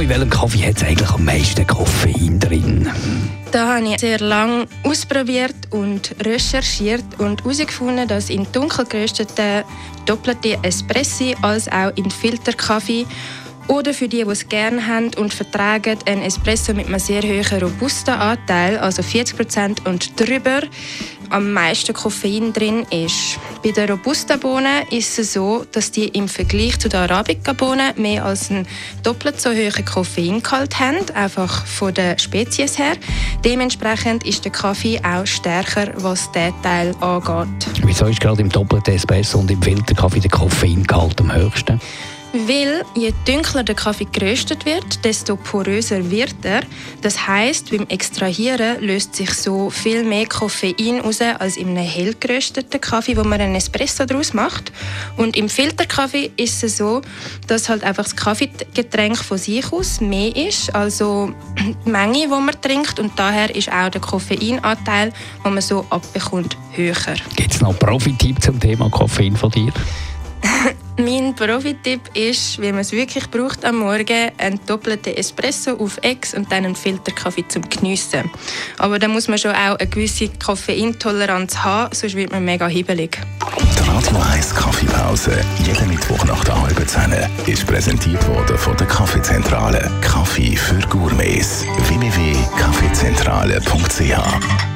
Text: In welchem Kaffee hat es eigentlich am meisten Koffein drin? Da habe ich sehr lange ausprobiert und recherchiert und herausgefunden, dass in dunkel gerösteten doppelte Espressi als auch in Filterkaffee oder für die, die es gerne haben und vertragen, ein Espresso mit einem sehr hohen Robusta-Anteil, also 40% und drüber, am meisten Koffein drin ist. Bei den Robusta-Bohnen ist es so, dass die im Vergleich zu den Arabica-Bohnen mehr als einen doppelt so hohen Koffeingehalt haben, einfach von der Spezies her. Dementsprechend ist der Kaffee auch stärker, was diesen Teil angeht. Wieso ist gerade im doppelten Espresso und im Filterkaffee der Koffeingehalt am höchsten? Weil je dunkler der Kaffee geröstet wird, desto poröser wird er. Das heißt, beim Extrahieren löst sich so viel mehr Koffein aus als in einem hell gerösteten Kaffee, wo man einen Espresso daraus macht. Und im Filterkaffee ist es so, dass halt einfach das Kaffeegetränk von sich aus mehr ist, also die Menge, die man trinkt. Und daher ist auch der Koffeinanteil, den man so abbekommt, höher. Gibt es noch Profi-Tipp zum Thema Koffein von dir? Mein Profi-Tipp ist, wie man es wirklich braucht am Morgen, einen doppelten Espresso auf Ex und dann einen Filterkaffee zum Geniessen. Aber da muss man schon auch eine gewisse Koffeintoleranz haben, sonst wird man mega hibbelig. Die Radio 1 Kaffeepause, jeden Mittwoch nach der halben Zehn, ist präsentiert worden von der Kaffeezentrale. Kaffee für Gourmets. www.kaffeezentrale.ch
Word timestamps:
In 0.00 0.10
welchem 0.10 0.28
Kaffee 0.28 0.66
hat 0.68 0.76
es 0.76 0.84
eigentlich 0.84 1.10
am 1.10 1.24
meisten 1.24 1.66
Koffein 1.66 2.38
drin? 2.38 2.88
Da 3.50 3.76
habe 3.76 3.88
ich 3.88 3.98
sehr 3.98 4.20
lange 4.20 4.66
ausprobiert 4.84 5.54
und 5.70 6.14
recherchiert 6.22 7.02
und 7.18 7.42
herausgefunden, 7.42 8.06
dass 8.06 8.28
in 8.28 8.46
dunkel 8.52 8.84
gerösteten 8.84 9.64
doppelte 10.04 10.58
Espressi 10.62 11.34
als 11.40 11.66
auch 11.72 11.96
in 11.96 12.10
Filterkaffee 12.10 13.06
oder 13.68 13.92
für 13.92 14.08
die, 14.08 14.24
die 14.24 14.30
es 14.30 14.48
gerne 14.48 14.86
haben 14.86 15.10
und 15.16 15.34
vertragen, 15.34 15.98
ein 16.06 16.22
Espresso 16.22 16.72
mit 16.74 16.86
einem 16.86 16.98
sehr 16.98 17.22
hohen 17.22 17.62
Robusta-Anteil, 17.62 18.78
also 18.78 19.02
40% 19.02 19.86
und 19.86 20.18
drüber, 20.18 20.60
am 21.30 21.52
meisten 21.52 21.92
Koffein 21.92 22.52
drin 22.52 22.86
ist. 22.90 23.38
Bei 23.62 23.72
den 23.72 23.90
Robusta-Bohnen 23.90 24.86
ist 24.90 25.18
es 25.18 25.32
so, 25.32 25.64
dass 25.72 25.90
die 25.90 26.08
im 26.08 26.28
Vergleich 26.28 26.78
zu 26.78 26.88
den 26.88 27.00
Arabica-Bohnen 27.00 28.00
mehr 28.00 28.24
als 28.24 28.50
einen 28.50 28.66
doppelt 29.02 29.40
so 29.40 29.50
hohen 29.50 29.84
Koffeingehalt 29.84 30.78
haben, 30.78 30.98
einfach 31.14 31.66
von 31.66 31.92
der 31.92 32.18
Spezies 32.18 32.78
her. 32.78 32.94
Dementsprechend 33.44 34.24
ist 34.24 34.44
der 34.44 34.52
Kaffee 34.52 35.00
auch 35.02 35.26
stärker, 35.26 35.92
was 35.96 36.30
diesen 36.30 36.54
Teil 36.62 36.94
angeht. 37.00 37.66
Wieso 37.82 38.06
ist 38.06 38.20
gerade 38.20 38.40
im 38.42 38.48
doppelten 38.48 38.94
Espresso 38.94 39.38
und 39.38 39.50
im 39.50 39.60
Filterkaffee 39.60 40.20
der 40.20 40.30
Koffeingehalt 40.30 41.20
am 41.20 41.34
höchsten? 41.34 41.80
Weil 42.44 42.84
je 42.94 43.14
dunkler 43.24 43.62
der 43.62 43.74
Kaffee 43.74 44.06
geröstet 44.12 44.66
wird, 44.66 45.04
desto 45.04 45.36
poröser 45.36 46.10
wird 46.10 46.34
er. 46.42 46.60
Das 47.00 47.26
heißt, 47.26 47.70
beim 47.70 47.86
Extrahieren 47.88 48.80
löst 48.82 49.16
sich 49.16 49.32
so 49.32 49.70
viel 49.70 50.04
mehr 50.04 50.26
Koffein 50.26 51.00
aus 51.00 51.22
als 51.22 51.56
in 51.56 51.68
einem 51.68 51.86
hell 51.86 52.14
gerösteten 52.20 52.78
Kaffee, 52.78 53.16
wo 53.16 53.24
man 53.24 53.40
einen 53.40 53.54
Espresso 53.54 54.04
daraus 54.04 54.34
macht. 54.34 54.70
Und 55.16 55.34
im 55.36 55.48
Filterkaffee 55.48 56.30
ist 56.36 56.62
es 56.62 56.76
so, 56.76 57.00
dass 57.46 57.70
halt 57.70 57.82
einfach 57.84 58.04
das 58.04 58.14
Kaffeegetränk 58.14 59.16
von 59.16 59.38
sich 59.38 59.72
aus 59.72 60.02
mehr 60.02 60.36
ist, 60.36 60.74
also 60.74 61.32
die 61.58 61.90
Menge, 61.90 62.12
die 62.12 62.26
man 62.26 62.60
trinkt. 62.60 62.98
Und 62.98 63.18
daher 63.18 63.54
ist 63.54 63.72
auch 63.72 63.88
der 63.88 64.02
Koffeinanteil, 64.02 65.12
den 65.42 65.54
man 65.54 65.62
so 65.62 65.86
abbekommt, 65.88 66.58
höher. 66.72 66.94
Gibt 67.36 67.54
es 67.54 67.60
noch 67.62 67.78
Profi-Tipp 67.78 68.42
zum 68.42 68.60
Thema 68.60 68.90
Koffein 68.90 69.34
von 69.34 69.50
dir? 69.50 69.72
Mein 70.98 71.34
Profi-Tipp 71.34 72.00
ist, 72.14 72.58
wie 72.60 72.72
man 72.72 72.80
es 72.80 72.92
wirklich 72.92 73.30
braucht 73.30 73.66
am 73.66 73.80
Morgen, 73.80 74.30
einen 74.38 74.58
doppelten 74.66 75.14
Espresso 75.14 75.72
auf 75.72 75.98
Ex 76.02 76.32
und 76.32 76.50
dann 76.50 76.64
einen 76.64 76.74
Filterkaffee 76.74 77.46
zum 77.48 77.68
Geniessen. 77.68 78.30
Aber 78.78 78.98
da 78.98 79.06
muss 79.06 79.28
man 79.28 79.36
schon 79.36 79.50
auch 79.50 79.78
eine 79.78 79.88
gewisse 79.88 80.30
Koffeintoleranz 80.30 81.58
haben, 81.58 81.94
sonst 81.94 82.16
wird 82.16 82.32
man 82.32 82.46
mega 82.46 82.66
hibbelig. 82.66 83.18
Die 83.60 83.88
Radio 83.88 84.16
1 84.32 84.54
Kaffeepause, 84.54 85.38
jeden 85.64 85.88
Mittwoch 85.88 86.24
nach 86.24 86.42
der 86.44 86.62
halben 86.62 86.88
Zehn, 86.88 87.12
ist 87.46 87.66
präsentiert 87.66 88.26
worden 88.28 88.56
von 88.56 88.74
der 88.78 88.86
Kaffeezentrale. 88.86 89.90
Kaffee 90.00 90.56
für 90.56 90.78
Gourmets. 90.88 91.66
www.kaffeezentrale.ch 91.88 94.75